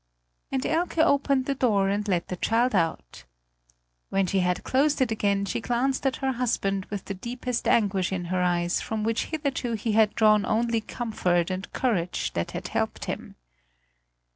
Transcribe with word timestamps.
And 0.51 0.65
Elke 0.65 0.97
opened 0.97 1.45
the 1.45 1.53
door 1.53 1.87
and 1.87 2.07
let 2.07 2.29
the 2.29 2.35
child 2.35 2.73
out. 2.73 3.23
When 4.09 4.25
she 4.25 4.39
had 4.39 4.63
closed 4.63 4.99
it 4.99 5.11
again, 5.11 5.45
she 5.45 5.61
glanced 5.61 6.07
at 6.07 6.15
her 6.25 6.31
husband 6.31 6.85
with 6.85 7.05
the 7.05 7.13
deepest 7.13 7.67
anguish 7.67 8.11
in 8.11 8.25
her 8.33 8.41
eyes 8.41 8.81
from 8.81 9.03
which 9.03 9.25
hitherto 9.25 9.73
he 9.73 9.91
had 9.91 10.15
drawn 10.15 10.43
only 10.43 10.81
comfort 10.81 11.51
and 11.51 11.71
courage 11.71 12.33
that 12.33 12.49
had 12.49 12.69
helped 12.69 13.05
him. 13.05 13.35